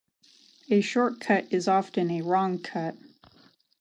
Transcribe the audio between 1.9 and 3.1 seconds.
a wrong cut.